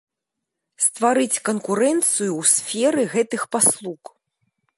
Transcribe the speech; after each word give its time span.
Стварыць 0.85 1.41
канкурэнцыю 1.49 2.31
ў 2.31 2.43
сферы 2.55 3.03
гэтых 3.13 3.41
паслуг. 3.59 4.01